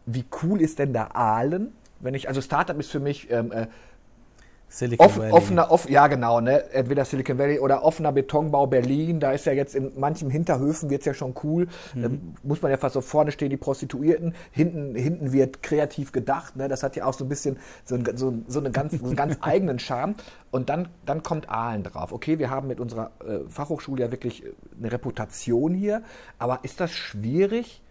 [0.06, 1.74] wie cool ist denn da Aalen?
[2.00, 3.68] Wenn ich, also Startup ist für mich ähm, äh,
[4.76, 5.32] Silicon Off, Valley.
[5.32, 6.70] Offener, off, ja, genau, ne?
[6.74, 9.22] Entweder Silicon Valley oder offener Betonbau Berlin.
[9.22, 11.68] Da ist ja jetzt in manchen Hinterhöfen wird's ja schon cool.
[11.94, 12.02] Mhm.
[12.02, 12.10] Da
[12.44, 14.36] muss man ja fast so vorne stehen, die Prostituierten.
[14.52, 16.58] Hinten, hinten wird kreativ gedacht.
[16.58, 16.68] Ne?
[16.68, 19.16] Das hat ja auch so ein bisschen so, ein, so, so eine ganz, so einen
[19.16, 20.16] ganz eigenen Charme.
[20.52, 22.12] Und dann, dann kommt Aalen drauf.
[22.12, 26.04] Okay, wir haben mit unserer äh, Fachhochschule ja wirklich äh, eine Reputation hier.
[26.38, 27.82] Aber ist das schwierig,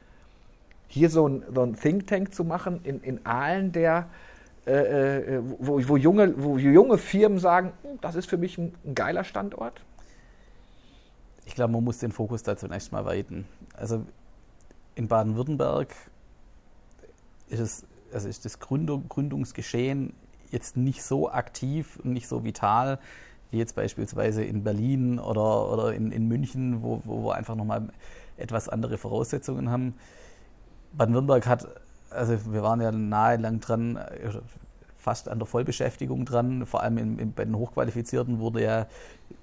[0.88, 4.06] hier so ein, so ein Think Tank zu machen in, in Aalen, der
[4.66, 8.74] äh, äh, wo, wo, junge, wo junge Firmen sagen, hm, das ist für mich ein,
[8.84, 9.80] ein geiler Standort?
[11.44, 13.46] Ich glaube, man muss den Fokus da zunächst mal weiten.
[13.74, 14.04] Also
[14.94, 15.94] in Baden-Württemberg
[17.48, 20.14] ist, es, also ist das Gründung, Gründungsgeschehen
[20.50, 22.98] jetzt nicht so aktiv und nicht so vital
[23.50, 27.88] wie jetzt beispielsweise in Berlin oder, oder in, in München, wo, wo wir einfach nochmal
[28.36, 29.94] etwas andere Voraussetzungen haben.
[30.92, 31.68] Baden-Württemberg hat,
[32.14, 33.98] also wir waren ja nahe lang dran,
[35.04, 36.64] fast an der Vollbeschäftigung dran.
[36.66, 38.86] Vor allem in, in, bei den Hochqualifizierten wurde ja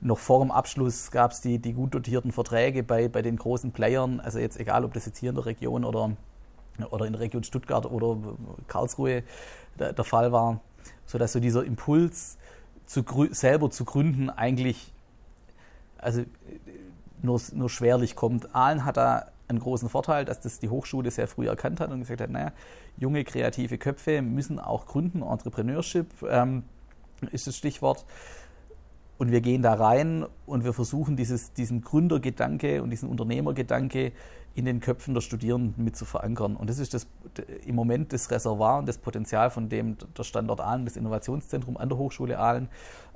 [0.01, 3.71] noch vor dem Abschluss gab es die, die gut dotierten Verträge bei, bei den großen
[3.71, 4.19] Playern.
[4.19, 6.11] Also jetzt egal, ob das jetzt hier in der Region oder,
[6.89, 8.17] oder in der Region Stuttgart oder
[8.67, 9.23] Karlsruhe
[9.77, 10.61] der, der Fall war,
[11.05, 12.37] sodass so dieser Impuls
[12.87, 14.91] zu, selber zu gründen eigentlich
[15.99, 16.23] also
[17.21, 18.55] nur, nur schwerlich kommt.
[18.55, 21.99] Aalen hat da einen großen Vorteil, dass das die Hochschule sehr früh erkannt hat und
[21.99, 22.51] gesagt hat, naja,
[22.97, 26.63] junge kreative Köpfe müssen auch gründen, Entrepreneurship ähm,
[27.31, 28.05] ist das Stichwort.
[29.17, 34.13] Und wir gehen da rein und wir versuchen dieses, diesen Gründergedanke und diesen Unternehmergedanke
[34.55, 36.55] in den Köpfen der Studierenden mit zu verankern.
[36.55, 37.05] Und das ist das,
[37.65, 41.89] im Moment das Reservoir und das Potenzial, von dem der Standort Aalen, das Innovationszentrum an
[41.89, 42.67] der Hochschule Aalen,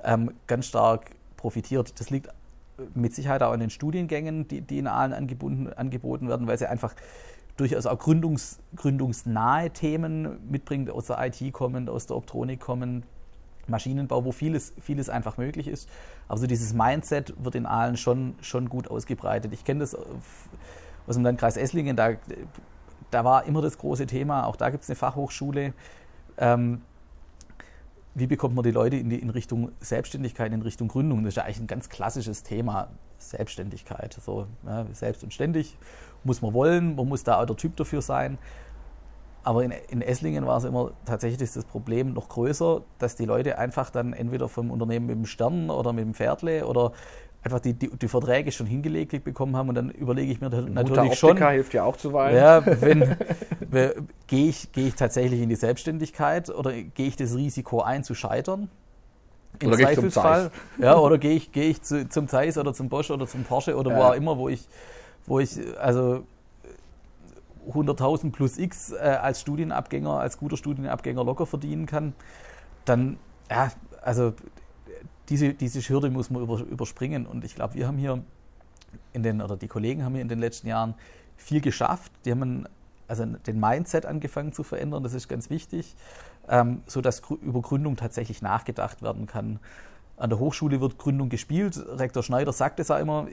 [0.04, 1.98] ähm, ganz stark profitiert.
[1.98, 2.28] Das liegt
[2.94, 6.68] mit Sicherheit auch in den Studiengängen, die, die in Aalen angeboten, angeboten werden, weil sie
[6.68, 6.94] einfach
[7.56, 13.04] durchaus auch gründungs, gründungsnahe Themen mitbringt, aus der IT kommen, aus der Optronik kommen,
[13.66, 15.88] Maschinenbau, wo vieles, vieles einfach möglich ist.
[16.28, 19.52] Aber so dieses Mindset wird in Aalen schon, schon gut ausgebreitet.
[19.52, 22.12] Ich kenne das aus dem Landkreis Esslingen, da,
[23.10, 25.72] da war immer das große Thema, auch da gibt es eine Fachhochschule.
[26.38, 26.82] Ähm,
[28.16, 31.22] wie bekommt man die Leute in, die, in Richtung Selbstständigkeit, in Richtung Gründung?
[31.22, 34.14] Das ist ja eigentlich ein ganz klassisches Thema, Selbstständigkeit.
[34.14, 35.76] So, ja, selbst und ständig
[36.24, 38.38] muss man wollen, man muss da auch der Typ dafür sein.
[39.42, 43.58] Aber in, in Esslingen war es immer tatsächlich das Problem noch größer, dass die Leute
[43.58, 46.92] einfach dann entweder vom Unternehmen mit dem Stern oder mit dem Pferdle oder
[47.46, 50.74] einfach die, die, die, Verträge schon hingelegt bekommen haben und dann überlege ich mir natürlich
[50.74, 51.36] Mutter schon.
[51.36, 52.36] hilft ja auch zuweilen.
[52.36, 53.16] Ja, wenn,
[54.26, 58.14] gehe ich, gehe ich tatsächlich in die Selbstständigkeit oder gehe ich das Risiko ein zu
[58.16, 58.68] scheitern?
[59.60, 60.50] Im oder Zweifelsfall.
[60.78, 63.76] Ja, oder gehe ich, gehe ich zu, zum Zeiss oder zum Bosch oder zum Porsche
[63.76, 63.96] oder ja.
[63.96, 64.66] wo auch immer, wo ich,
[65.24, 66.24] wo ich also
[67.72, 72.12] 100.000 plus X äh, als Studienabgänger, als guter Studienabgänger locker verdienen kann,
[72.84, 73.70] dann, ja,
[74.02, 74.34] also
[75.28, 77.26] diese, diese Hürde muss man über, überspringen.
[77.26, 78.22] Und ich glaube, wir haben hier
[79.12, 80.94] in den, oder die Kollegen haben hier in den letzten Jahren
[81.36, 82.12] viel geschafft.
[82.24, 82.66] Die haben
[83.08, 85.94] also den Mindset angefangen zu verändern, das ist ganz wichtig,
[86.48, 89.60] ähm, sodass über Gründung tatsächlich nachgedacht werden kann.
[90.16, 91.78] An der Hochschule wird Gründung gespielt.
[91.88, 93.28] Rektor Schneider sagt es auch immer,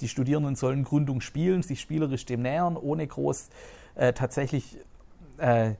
[0.00, 3.48] die Studierenden sollen Gründung spielen, sich spielerisch dem nähern, ohne groß
[3.94, 4.78] äh, tatsächlich
[5.38, 5.74] äh,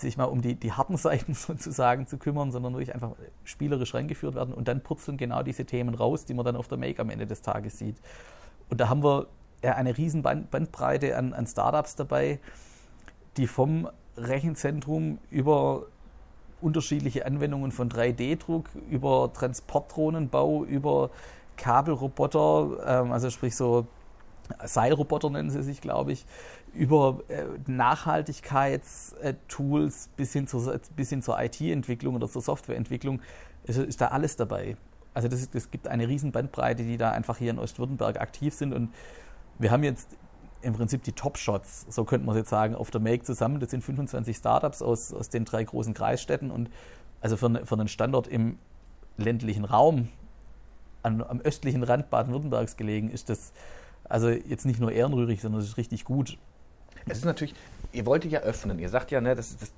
[0.00, 3.12] sich mal um die, die harten Seiten sozusagen zu kümmern, sondern wirklich einfach
[3.44, 6.78] spielerisch reingeführt werden und dann purzeln genau diese Themen raus, die man dann auf der
[6.78, 7.96] Make am Ende des Tages sieht.
[8.70, 9.26] Und da haben wir
[9.62, 12.38] eine riesen Bandbreite an, an Startups dabei,
[13.36, 15.86] die vom Rechenzentrum über
[16.60, 21.10] unterschiedliche Anwendungen von 3D-Druck, über Transportdrohnenbau, über
[21.56, 23.86] Kabelroboter, ähm, also sprich so
[24.64, 26.24] Seilroboter nennen sie sich, glaube ich,
[26.74, 33.20] über äh, Nachhaltigkeitstools bis hin zur, bis hin zur IT-Entwicklung oder zur Softwareentwicklung,
[33.64, 34.76] ist, ist da alles dabei.
[35.14, 38.72] Also das, das gibt eine riesen Bandbreite, die da einfach hier in Ostwürttemberg aktiv sind
[38.72, 38.94] und
[39.58, 40.16] wir haben jetzt
[40.62, 43.60] im Prinzip die Top-Shots, so könnte man jetzt sagen, auf der Make zusammen.
[43.60, 46.70] Das sind 25 Startups aus, aus den drei großen Kreisstädten und
[47.20, 48.58] also für, für einen Standort im
[49.16, 50.08] ländlichen Raum,
[51.02, 53.52] an, am östlichen Rand Baden-Württembergs gelegen, ist das
[54.04, 56.38] also jetzt nicht nur ehrenrührig, sondern es ist richtig gut.
[57.08, 57.54] Es ist natürlich,
[57.92, 59.70] ihr wolltet ja öffnen, ihr sagt ja, ne, das, das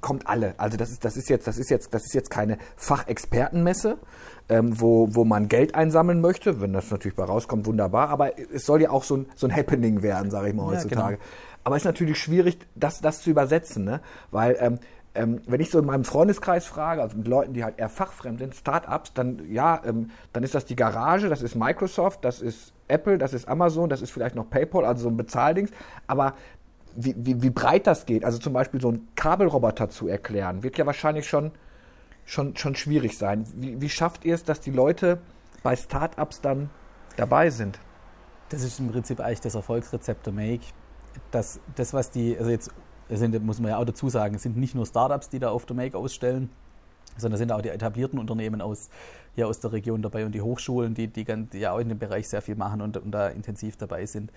[0.00, 0.54] kommt alle.
[0.58, 3.98] Also das ist, das ist jetzt, das ist jetzt, das ist jetzt keine Fachexpertenmesse,
[4.48, 6.60] ähm, wo, wo man Geld einsammeln möchte.
[6.60, 8.10] Wenn das natürlich bei rauskommt, wunderbar.
[8.10, 11.14] Aber es soll ja auch so ein, so ein Happening werden, sage ich mal heutzutage.
[11.14, 11.28] Ja, genau.
[11.64, 14.00] Aber es ist natürlich schwierig, das, das zu übersetzen, ne?
[14.30, 14.78] Weil ähm,
[15.14, 18.38] ähm, wenn ich so in meinem Freundeskreis frage, also mit Leuten, die halt eher fachfremd
[18.38, 22.72] sind, Startups, dann ja, ähm, dann ist das die Garage, das ist Microsoft, das ist
[22.86, 25.70] Apple, das ist Amazon, das ist vielleicht noch PayPal, also so ein Bezahldings.
[26.06, 26.34] Aber
[26.96, 30.78] wie, wie, wie breit das geht, also zum Beispiel so einen Kabelroboter zu erklären, wird
[30.78, 31.52] ja wahrscheinlich schon,
[32.24, 33.44] schon, schon schwierig sein.
[33.54, 35.18] Wie, wie schafft ihr es, dass die Leute
[35.62, 36.70] bei Startups dann
[37.16, 37.78] dabei sind?
[38.50, 40.64] Das ist im Prinzip eigentlich das Erfolgsrezept der Make.
[41.30, 42.70] Dass das, was die, also jetzt
[43.08, 45.66] sind, muss man ja auch dazu sagen, es sind nicht nur Startups, die da auf
[45.66, 46.50] der Make ausstellen,
[47.16, 48.88] sondern sind auch die etablierten Unternehmen aus,
[49.34, 51.98] hier aus der Region dabei und die Hochschulen, die, die, die ja auch in dem
[51.98, 54.32] Bereich sehr viel machen und, und da intensiv dabei sind.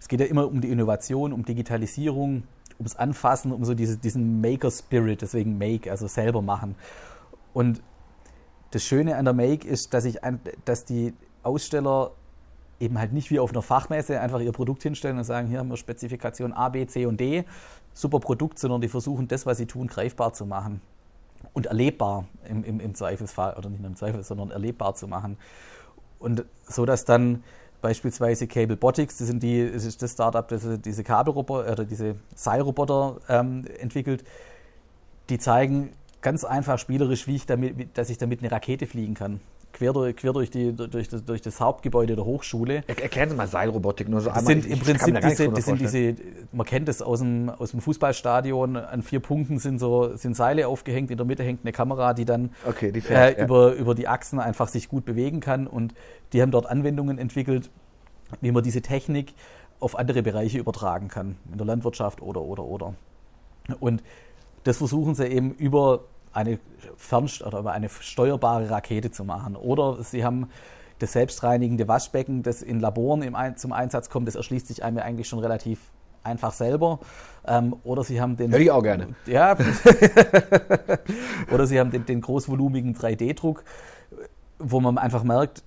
[0.00, 2.44] Es geht ja immer um die Innovation, um Digitalisierung,
[2.78, 6.74] ums Anfassen, um so diese, diesen Maker-Spirit, deswegen Make, also selber machen.
[7.52, 7.82] Und
[8.70, 10.18] das Schöne an der Make ist, dass, ich,
[10.64, 12.12] dass die Aussteller
[12.80, 15.68] eben halt nicht wie auf einer Fachmesse einfach ihr Produkt hinstellen und sagen, hier haben
[15.68, 17.44] wir Spezifikation A, B, C und D,
[17.92, 20.80] super Produkt, sondern die versuchen das, was sie tun, greifbar zu machen
[21.52, 25.36] und erlebbar im, im, im Zweifelsfall, oder nicht nur im Zweifel, sondern erlebbar zu machen.
[26.18, 27.44] Und so, dass dann
[27.84, 32.16] beispielsweise Cable Botics, das, sind die, das ist das Startup, das diese Kabelroboter oder diese
[32.34, 34.24] Seilroboter ähm, entwickelt,
[35.28, 35.90] die zeigen
[36.22, 39.40] ganz einfach spielerisch, wie ich damit, dass ich damit eine Rakete fliegen kann
[39.74, 42.82] quer, durch, quer durch, die, durch, das, durch das Hauptgebäude der Hochschule.
[42.86, 44.62] erklären Sie mal Seilrobotik nur so das einmal.
[44.62, 46.14] Sind Im Prinzip diese, das sind diese,
[46.52, 50.68] man kennt das aus dem, aus dem Fußballstadion, an vier Punkten sind so sind Seile
[50.68, 53.44] aufgehängt, in der Mitte hängt eine Kamera, die dann okay, die fährt, äh, ja.
[53.44, 55.94] über, über die Achsen einfach sich gut bewegen kann und
[56.32, 57.70] die haben dort Anwendungen entwickelt,
[58.40, 59.34] wie man diese Technik
[59.80, 62.94] auf andere Bereiche übertragen kann, in der Landwirtschaft oder, oder, oder.
[63.80, 64.02] Und
[64.62, 66.04] das versuchen sie eben über
[66.34, 66.58] eine
[66.96, 69.56] Fernst oder eine steuerbare Rakete zu machen.
[69.56, 70.50] Oder sie haben
[70.98, 75.28] das selbstreinigende Waschbecken, das in Laboren im, zum Einsatz kommt, das erschließt sich einem eigentlich
[75.28, 75.78] schon relativ
[76.22, 77.00] einfach selber.
[77.46, 78.50] Ähm, oder sie haben den.
[78.50, 79.14] Hör ich auch gerne.
[79.26, 79.56] Ja.
[81.52, 83.64] oder sie haben den, den großvolumigen 3D-Druck,
[84.58, 85.62] wo man einfach merkt,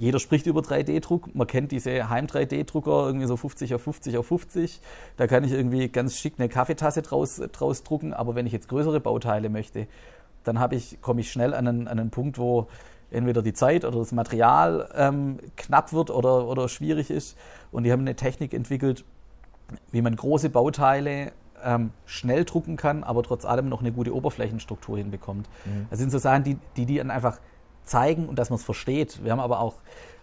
[0.00, 1.34] jeder spricht über 3D-Druck.
[1.34, 4.80] Man kennt diese Heim-3D-Drucker, irgendwie so 50 auf 50 auf 50.
[5.18, 8.14] Da kann ich irgendwie ganz schick eine Kaffeetasse draus, draus drucken.
[8.14, 9.86] Aber wenn ich jetzt größere Bauteile möchte,
[10.42, 12.68] dann ich, komme ich schnell an einen, an einen Punkt, wo
[13.10, 17.36] entweder die Zeit oder das Material ähm, knapp wird oder, oder schwierig ist.
[17.70, 19.04] Und die haben eine Technik entwickelt,
[19.92, 21.32] wie man große Bauteile
[21.62, 25.46] ähm, schnell drucken kann, aber trotz allem noch eine gute Oberflächenstruktur hinbekommt.
[25.66, 25.88] Mhm.
[25.90, 27.38] Das sind so Sachen, die, die, die dann einfach
[27.90, 29.22] zeigen und dass man es versteht.
[29.22, 29.74] Wir haben aber auch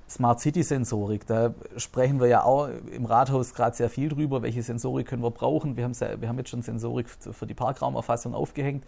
[0.09, 1.27] Smart City Sensorik.
[1.27, 5.31] Da sprechen wir ja auch im Rathaus gerade sehr viel drüber, welche Sensorik können wir
[5.31, 5.75] brauchen.
[5.75, 8.85] Wir sehr, wir haben jetzt schon Sensorik für die Parkraumerfassung aufgehängt.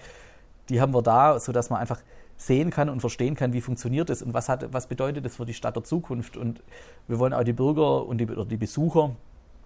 [0.70, 2.00] Die haben wir da, sodass man einfach
[2.38, 5.46] sehen kann und verstehen kann, wie funktioniert es und was, hat, was bedeutet das für
[5.46, 6.38] die Stadt der Zukunft.
[6.38, 6.64] Und
[7.08, 9.12] wir wollen auch die Bürger und die, die Besucher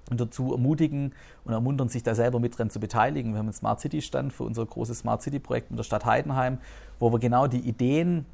[0.10, 1.14] dazu ermutigen
[1.46, 3.34] und ermuntern, sich da selber mit dran zu beteiligen.
[3.34, 6.06] Wir haben einen Smart City Stand für unser großes Smart City Projekt in der Stadt
[6.06, 6.58] Heidenheim,
[7.00, 8.26] wo wir genau die Ideen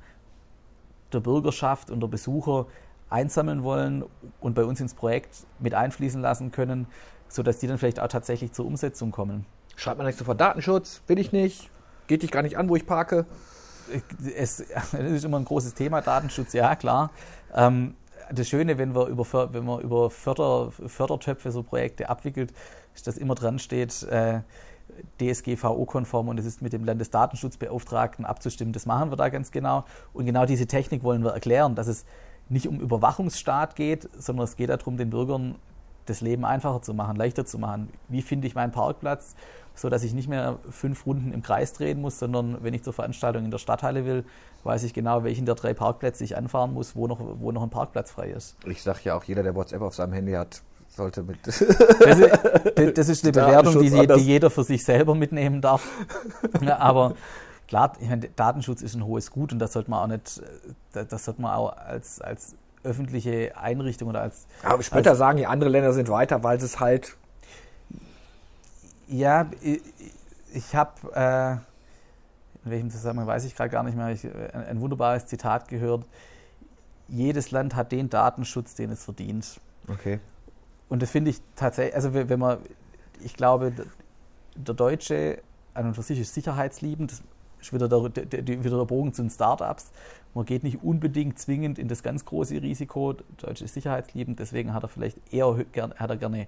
[1.14, 2.68] der Bürgerschaft und der Besucher
[3.10, 4.04] einsammeln wollen
[4.40, 6.88] und bei uns ins Projekt mit einfließen lassen können,
[7.28, 9.46] sodass die dann vielleicht auch tatsächlich zur Umsetzung kommen.
[9.76, 11.70] Schreibt man nicht sofort Datenschutz, will ich nicht,
[12.08, 13.26] geht dich gar nicht an, wo ich parke.
[14.36, 17.12] Es, es ist immer ein großes Thema, Datenschutz, ja klar.
[17.54, 17.96] Ähm,
[18.32, 22.54] das Schöne, wenn, wir über, wenn man über Förder, Fördertöpfe so Projekte abwickelt,
[22.94, 24.42] ist, dass immer dran steht, äh,
[25.22, 28.74] DSGVO-konform und es ist mit dem Landesdatenschutzbeauftragten abzustimmen.
[28.74, 29.86] Das machen wir da ganz genau.
[30.14, 32.06] Und genau diese Technik wollen wir erklären, dass es
[32.50, 35.56] nicht um Überwachungsstaat geht, sondern es geht darum, den Bürgern
[36.06, 37.90] das Leben einfacher zu machen, leichter zu machen.
[38.08, 39.36] Wie finde ich meinen Parkplatz,
[39.76, 42.94] so dass ich nicht mehr fünf Runden im Kreis drehen muss, sondern wenn ich zur
[42.94, 44.26] Veranstaltung in der Stadthalle will,
[44.64, 47.70] weiß ich genau, welchen der drei Parkplätze ich anfahren muss, wo noch, wo noch ein
[47.70, 48.58] Parkplatz frei ist.
[48.66, 51.40] Ich sage ja auch, jeder, der WhatsApp auf seinem Handy hat, sollte mit.
[51.46, 55.88] Das ist, das ist eine Bewertung, die, die, jeder für sich selber mitnehmen darf.
[56.68, 57.16] aber
[57.68, 60.42] klar, ich meine, Datenschutz ist ein hohes Gut und das sollte man auch nicht,
[60.92, 64.48] das sollte man auch als, als öffentliche Einrichtung oder als.
[64.64, 67.16] Aber später als, sagen, die andere Länder sind weiter, weil es halt.
[69.08, 69.82] Ja, ich,
[70.54, 71.54] ich habe, äh,
[72.66, 76.06] in welchem Zusammenhang weiß ich gerade gar nicht mehr, ich, ein, ein wunderbares Zitat gehört.
[77.08, 79.60] Jedes Land hat den Datenschutz, den es verdient.
[79.88, 80.20] Okay.
[80.90, 82.58] Und das finde ich tatsächlich, also wenn man,
[83.24, 83.72] ich glaube,
[84.56, 85.42] der Deutsche
[85.74, 87.22] an und für sich ist sicherheitsliebend, das
[87.62, 89.92] ist wieder der, der, wieder der Bogen zu den Startups.
[90.34, 93.14] Man geht nicht unbedingt zwingend in das ganz große Risiko.
[93.14, 96.48] Der Deutsche ist sicherheitsliebend, deswegen hat er vielleicht eher hat er gerne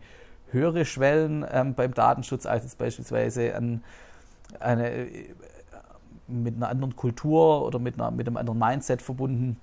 [0.51, 3.84] höhere Schwellen ähm, beim Datenschutz als jetzt beispielsweise an,
[4.60, 5.08] eine,
[6.27, 9.58] mit einer anderen Kultur oder mit, einer, mit einem anderen Mindset verbunden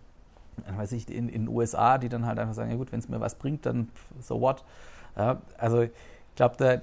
[0.77, 3.21] weiß ich, in, den USA, die dann halt einfach sagen, ja gut, wenn es mir
[3.21, 3.89] was bringt, dann
[4.21, 4.65] so what.
[5.17, 5.91] Ja, also ich
[6.37, 6.77] glaube, da,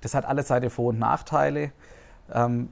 [0.00, 1.72] das hat alles seine Vor- und Nachteile
[2.32, 2.68] ähm,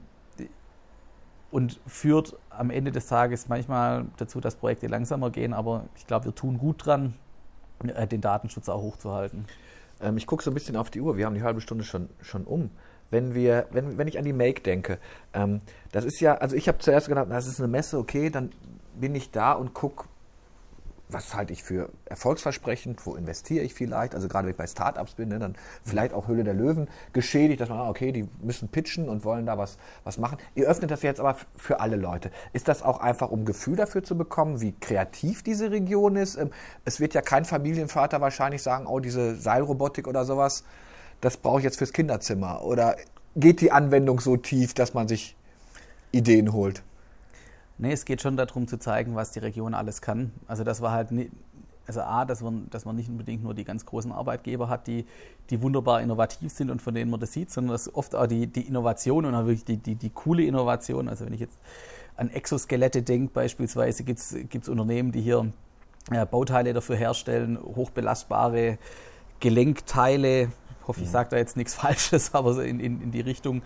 [1.51, 6.25] und führt am Ende des Tages manchmal dazu, dass Projekte langsamer gehen, aber ich glaube,
[6.25, 7.15] wir tun gut dran,
[7.83, 9.45] äh, den Datenschutz auch hochzuhalten.
[10.01, 12.09] Ähm, ich gucke so ein bisschen auf die Uhr, wir haben die halbe Stunde schon,
[12.21, 12.69] schon um
[13.11, 14.99] wenn wir, wenn, wenn ich an die Make denke,
[15.33, 18.51] ähm, das ist ja, also ich habe zuerst gedacht, das ist eine Messe, okay, dann
[18.95, 20.05] bin ich da und gucke,
[21.11, 25.13] was halte ich für erfolgsversprechend, wo investiere ich vielleicht, also gerade wenn ich bei Startups
[25.13, 28.69] bin, ne, dann vielleicht auch Höhle der Löwen geschädigt, dass man, ah, okay, die müssen
[28.69, 30.37] pitchen und wollen da was, was machen.
[30.53, 32.29] Ihr öffnet das jetzt aber für alle Leute.
[32.53, 36.37] Ist das auch einfach, um Gefühl dafür zu bekommen, wie kreativ diese Region ist?
[36.37, 36.51] Ähm,
[36.85, 40.63] es wird ja kein Familienvater wahrscheinlich sagen, oh, diese Seilrobotik oder sowas,
[41.21, 42.63] das brauche ich jetzt fürs Kinderzimmer.
[42.63, 42.97] Oder
[43.35, 45.35] geht die Anwendung so tief, dass man sich
[46.11, 46.83] Ideen holt?
[47.79, 50.33] Nee, es geht schon darum zu zeigen, was die Region alles kann.
[50.47, 51.31] Also das war halt, nie,
[51.87, 55.05] also A, dass man, dass man nicht unbedingt nur die ganz großen Arbeitgeber hat, die,
[55.49, 58.47] die wunderbar innovativ sind und von denen man das sieht, sondern dass oft auch die,
[58.47, 61.57] die Innovation und auch wirklich die, die, die coole Innovation, also wenn ich jetzt
[62.17, 65.51] an Exoskelette denke beispielsweise, gibt es Unternehmen, die hier
[66.11, 68.77] äh, Bauteile dafür herstellen, hochbelastbare
[69.39, 70.49] Gelenkteile,
[70.81, 71.11] ich hoffe, ich mhm.
[71.11, 73.61] sage da jetzt nichts Falsches, aber so in, in, in die Richtung,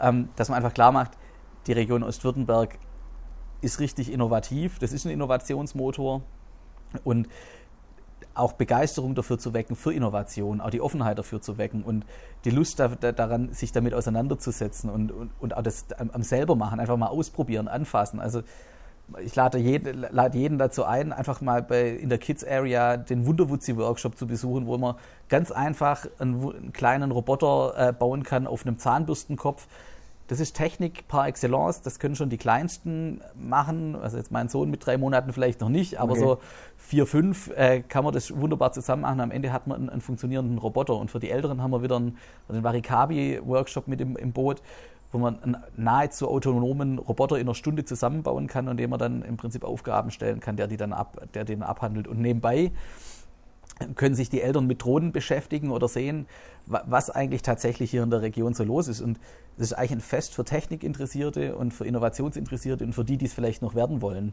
[0.00, 1.12] ähm, dass man einfach klar macht,
[1.66, 2.78] die Region Ostwürttemberg
[3.60, 6.22] ist richtig innovativ, das ist ein Innovationsmotor
[7.04, 7.28] und
[8.34, 12.06] auch Begeisterung dafür zu wecken, für Innovation, auch die Offenheit dafür zu wecken und
[12.44, 16.22] die Lust da, da, daran, sich damit auseinanderzusetzen und, und, und auch das am, am,
[16.22, 18.20] selber machen, einfach mal ausprobieren, anfassen.
[18.20, 18.42] Also
[19.20, 23.26] ich lade jeden, lade jeden dazu ein, einfach mal bei, in der Kids Area den
[23.26, 24.96] Wunderwutzi-Workshop zu besuchen, wo man
[25.28, 29.66] ganz einfach einen, einen kleinen Roboter äh, bauen kann auf einem Zahnbürstenkopf
[30.28, 33.96] das ist Technik par excellence, das können schon die Kleinsten machen.
[33.96, 36.20] Also jetzt mein Sohn mit drei Monaten vielleicht noch nicht, aber okay.
[36.20, 36.38] so
[36.76, 39.20] vier, fünf äh, kann man das wunderbar zusammen machen.
[39.20, 40.96] Am Ende hat man einen, einen funktionierenden Roboter.
[40.96, 44.62] Und für die Älteren haben wir wieder einen, einen Varikabi-Workshop mit im, im Boot,
[45.12, 49.22] wo man einen nahezu autonomen Roboter in einer Stunde zusammenbauen kann und dem man dann
[49.22, 52.06] im Prinzip Aufgaben stellen kann, der die dann ab, der den abhandelt.
[52.06, 52.70] Und nebenbei
[53.94, 56.26] können sich die Eltern mit Drohnen beschäftigen oder sehen,
[56.66, 59.00] was eigentlich tatsächlich hier in der Region so los ist.
[59.00, 59.18] Und
[59.56, 63.32] das ist eigentlich ein Fest für Technikinteressierte und für Innovationsinteressierte und für die, die es
[63.32, 64.32] vielleicht noch werden wollen.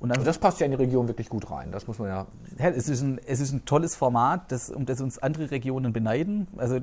[0.00, 1.72] Und also das passt ja in die Region wirklich gut rein.
[1.72, 2.26] Das muss man ja.
[2.58, 5.92] ja es, ist ein, es ist ein tolles Format, das, um das uns andere Regionen
[5.92, 6.46] beneiden.
[6.56, 6.78] Also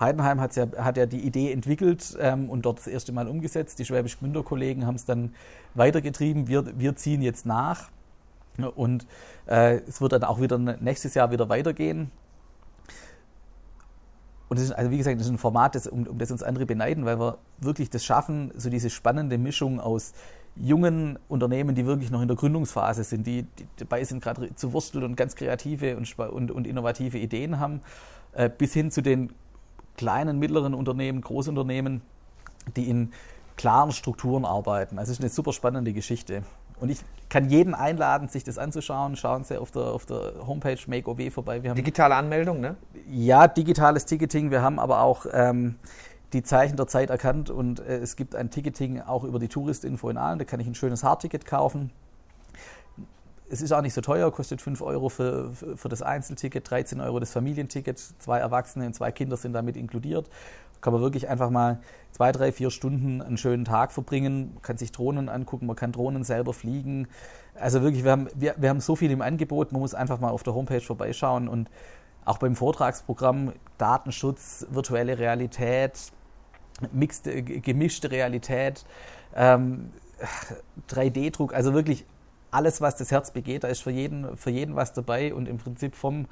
[0.00, 3.78] Heidenheim ja, hat ja die Idee entwickelt ähm, und dort das erste Mal umgesetzt.
[3.78, 5.34] Die Schwäbisch Gmünder Kollegen haben es dann
[5.74, 6.48] weitergetrieben.
[6.48, 7.88] Wir, wir ziehen jetzt nach.
[8.64, 9.06] Und
[9.46, 12.10] äh, es wird dann auch wieder nächstes Jahr wieder weitergehen.
[14.48, 16.42] Und das ist, also wie gesagt, das ist ein Format, das, um, um das uns
[16.42, 20.12] andere beneiden, weil wir wirklich das schaffen, so diese spannende Mischung aus
[20.54, 24.72] jungen Unternehmen, die wirklich noch in der Gründungsphase sind, die, die dabei sind, gerade zu
[24.72, 27.80] wursteln und ganz kreative und, und, und innovative Ideen haben,
[28.32, 29.32] äh, bis hin zu den
[29.96, 32.02] kleinen, mittleren Unternehmen, Großunternehmen,
[32.76, 33.12] die in
[33.56, 34.98] klaren Strukturen arbeiten.
[34.98, 36.42] Also es ist eine super spannende Geschichte.
[36.80, 39.16] Und ich kann jeden einladen, sich das anzuschauen.
[39.16, 41.62] Schauen Sie auf der, auf der Homepage MakeOW vorbei.
[41.62, 42.76] Wir haben Digitale Anmeldung, ne?
[43.10, 44.50] Ja, digitales Ticketing.
[44.50, 45.76] Wir haben aber auch ähm,
[46.32, 50.08] die Zeichen der Zeit erkannt und äh, es gibt ein Ticketing auch über die Touristinfo
[50.08, 50.38] in Aalen.
[50.38, 51.90] Da kann ich ein schönes Hardticket kaufen.
[53.48, 57.00] Es ist auch nicht so teuer, kostet 5 Euro für, für, für das Einzelticket, 13
[57.00, 57.98] Euro das Familienticket.
[57.98, 60.28] Zwei Erwachsene und zwei Kinder sind damit inkludiert
[60.80, 61.80] kann man wirklich einfach mal
[62.12, 65.92] zwei, drei, vier Stunden einen schönen Tag verbringen, man kann sich Drohnen angucken, man kann
[65.92, 67.08] Drohnen selber fliegen.
[67.54, 70.30] Also wirklich, wir haben, wir, wir haben so viel im Angebot, man muss einfach mal
[70.30, 71.70] auf der Homepage vorbeischauen und
[72.24, 76.12] auch beim Vortragsprogramm Datenschutz, virtuelle Realität,
[76.92, 78.84] mixte, gemischte Realität,
[79.34, 79.90] ähm,
[80.88, 82.04] 3D-Druck, also wirklich
[82.50, 85.58] alles, was das Herz begeht, da ist für jeden, für jeden was dabei und im
[85.58, 86.26] Prinzip vom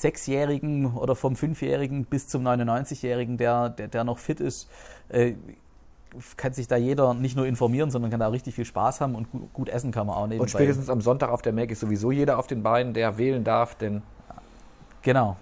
[0.00, 4.68] Sechsjährigen oder vom Fünfjährigen bis zum 99-Jährigen, der, der, der, noch fit ist,
[5.08, 5.34] äh,
[6.36, 9.30] kann sich da jeder nicht nur informieren, sondern kann da richtig viel Spaß haben und
[9.30, 10.42] gut, gut essen kann man auch nebenbei.
[10.42, 13.44] Und spätestens am Sonntag auf der Mac ist sowieso jeder auf den Beinen, der wählen
[13.44, 14.02] darf, denn
[15.02, 15.36] genau.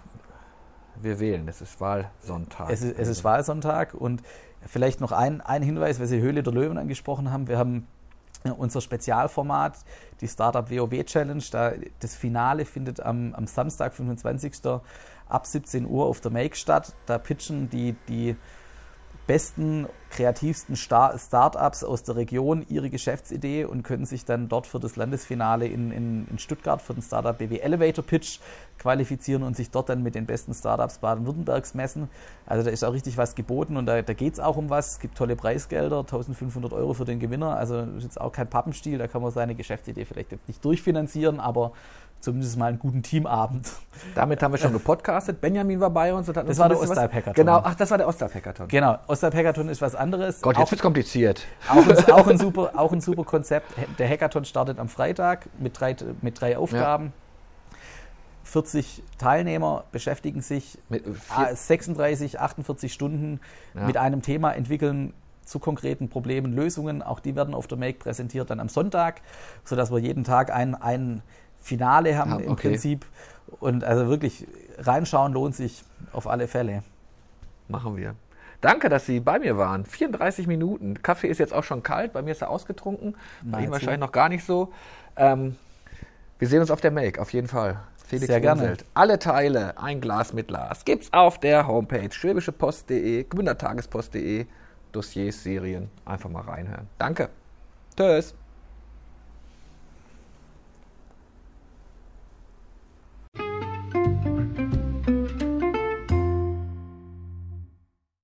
[1.01, 2.71] Wir wählen, es ist Wahlsonntag.
[2.71, 4.23] Es ist, es ist Wahlsonntag und
[4.67, 7.49] vielleicht noch ein, ein Hinweis, weil Sie Höhle der Löwen angesprochen haben.
[7.49, 7.87] Wir haben
[8.57, 9.79] unser Spezialformat,
[10.21, 11.43] die Startup WoW Challenge.
[11.51, 14.55] Da, das Finale findet am, am Samstag, 25.
[15.29, 16.95] ab 17 Uhr auf der Make statt.
[17.07, 18.37] Da pitchen die, die
[19.27, 24.81] besten, kreativsten Star Startups aus der Region ihre Geschäftsidee und können sich dann dort für
[24.81, 28.41] das Landesfinale in, in, in Stuttgart für den Startup BW Elevator Pitch
[28.79, 32.09] qualifizieren und sich dort dann mit den besten Startups Baden-Württembergs messen.
[32.47, 34.93] Also da ist auch richtig was geboten und da, da geht es auch um was.
[34.93, 37.57] Es gibt tolle Preisgelder, 1500 Euro für den Gewinner.
[37.57, 40.65] Also das ist jetzt auch kein Pappenstiel, da kann man seine Geschäftsidee vielleicht jetzt nicht
[40.65, 41.73] durchfinanzieren, aber
[42.21, 43.71] zumindest mal einen guten Teamabend.
[44.15, 45.41] Damit haben wir schon gepodcastet.
[45.41, 47.35] Benjamin war bei uns und hat Das war der Ostalb-Hackathon.
[47.35, 48.69] Genau, ach, das war der Ostalb-Hackathon.
[48.69, 50.41] Genau, Ostalb-Hackathon ist was anderes.
[50.41, 51.47] Gott, jetzt wird kompliziert.
[51.69, 53.73] Auch ein, auch, ein super, auch ein super Konzept.
[53.99, 57.07] Der Hackathon startet am Freitag mit drei, mit drei Aufgaben.
[57.07, 57.13] Ja.
[58.45, 61.05] 40 Teilnehmer beschäftigen sich mit
[61.55, 63.41] 36, 48 Stunden
[63.75, 63.87] ja.
[63.87, 67.03] mit einem Thema, entwickeln zu konkreten Problemen Lösungen.
[67.03, 69.23] Auch die werden auf der Make präsentiert dann am Sonntag,
[69.65, 71.23] sodass wir jeden Tag ein, ein
[71.61, 72.47] Finale haben ah, okay.
[72.47, 73.07] im Prinzip.
[73.61, 74.47] Und also wirklich
[74.79, 76.83] reinschauen lohnt sich auf alle Fälle.
[77.69, 78.15] Machen wir.
[78.61, 79.85] Danke, dass Sie bei mir waren.
[79.85, 81.03] 34 Minuten.
[81.03, 82.13] Kaffee ist jetzt auch schon kalt.
[82.13, 83.17] Bei mir ist er ausgetrunken.
[83.43, 84.73] Bei Ihnen wahrscheinlich noch gar nicht so.
[85.17, 85.57] Ähm,
[86.39, 87.81] wir sehen uns auf der Make, auf jeden Fall.
[88.07, 88.77] Felix Sehr gerne.
[88.95, 94.47] Alle Teile, ein Glas mit Glas, gibt's auf der Homepage schwäbischepost.de, gründertagespost.de,
[94.93, 95.89] Dossiers, Serien.
[96.05, 96.89] Einfach mal reinhören.
[96.99, 97.31] Danke.
[97.97, 98.35] Tschüss.